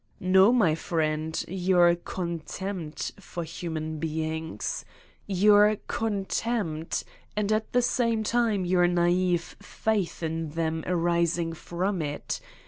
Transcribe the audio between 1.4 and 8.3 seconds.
your contempt for human beings! Your contempt and at the same